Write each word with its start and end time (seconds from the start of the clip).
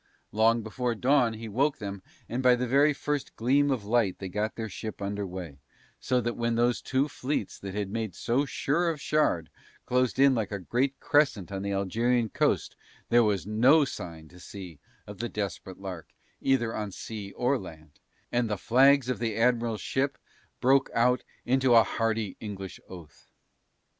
Long 0.31 0.63
before 0.63 0.95
dawn 0.95 1.33
he 1.33 1.47
woke 1.47 1.77
them 1.77 2.01
and 2.27 2.41
by 2.41 2.55
the 2.55 2.65
very 2.65 2.91
first 2.91 3.35
gleam 3.35 3.69
of 3.69 3.85
light 3.85 4.17
they 4.17 4.29
got 4.29 4.55
their 4.55 4.67
ship 4.67 4.99
under 4.99 5.27
way, 5.27 5.59
so 5.99 6.19
that 6.21 6.35
when 6.35 6.55
those 6.55 6.81
two 6.81 7.07
fleets 7.07 7.59
that 7.59 7.75
had 7.75 7.91
made 7.91 8.15
so 8.15 8.43
sure 8.43 8.89
of 8.89 8.99
Shard 8.99 9.51
closed 9.85 10.17
in 10.17 10.33
like 10.33 10.51
a 10.51 10.57
great 10.57 10.99
crescent 10.99 11.51
on 11.51 11.61
the 11.61 11.73
Algerian 11.73 12.29
coast 12.29 12.75
there 13.09 13.23
was 13.23 13.45
no 13.45 13.85
sign 13.85 14.27
to 14.29 14.39
see 14.39 14.79
of 15.05 15.19
the 15.19 15.29
Desperate 15.29 15.77
Lark 15.79 16.07
either 16.41 16.75
on 16.75 16.91
sea 16.91 17.31
or 17.33 17.59
land; 17.59 17.99
and 18.31 18.49
the 18.49 18.57
flags 18.57 19.07
of 19.07 19.19
the 19.19 19.35
Admiral's 19.37 19.81
ship 19.81 20.17
broke 20.59 20.89
out 20.95 21.23
into 21.45 21.75
a 21.75 21.83
hearty 21.83 22.35
English 22.39 22.79
oath. 22.89 23.29